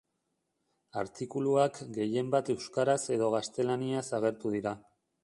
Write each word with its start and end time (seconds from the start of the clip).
Artikuluak 1.01 1.77
gehienbat 1.97 2.49
euskaraz 2.53 2.99
edo 3.17 3.29
gaztelaniaz 3.37 4.03
agertu 4.21 4.55
dira. 4.57 4.73